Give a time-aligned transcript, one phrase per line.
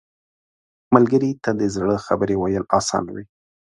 [0.93, 3.25] ملګری ته د زړه خبرې ویل اسانه وي